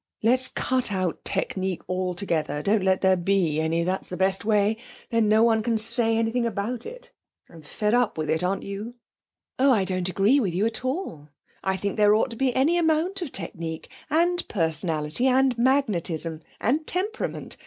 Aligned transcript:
Let's 0.23 0.47
cut 0.47 0.91
out 0.91 1.23
technique 1.23 1.87
altogether. 1.87 2.63
Don't 2.63 2.81
let 2.81 3.01
there 3.01 3.15
be 3.15 3.59
any, 3.61 3.83
that's 3.83 4.09
the 4.09 4.17
best 4.17 4.43
way; 4.43 4.77
then 5.11 5.29
no 5.29 5.43
one 5.43 5.61
can 5.61 5.77
say 5.77 6.17
anything 6.17 6.43
about 6.47 6.87
it. 6.87 7.11
I'm 7.51 7.61
fed 7.61 7.93
up 7.93 8.17
with 8.17 8.27
it. 8.27 8.41
Aren't 8.43 8.63
you?' 8.63 8.95
'Oh, 9.59 9.71
I 9.71 9.83
don't 9.83 10.09
agree 10.09 10.39
with 10.39 10.55
you 10.55 10.65
at 10.65 10.83
all. 10.83 11.29
I 11.63 11.77
think 11.77 11.97
there 11.97 12.15
ought 12.15 12.31
to 12.31 12.35
be 12.35 12.51
any 12.55 12.79
amount 12.79 13.21
of 13.21 13.31
technique, 13.31 13.91
and 14.09 14.43
personality, 14.47 15.27
and 15.27 15.55
magnetism, 15.59 16.39
and 16.59 16.87
temperament. 16.87 17.57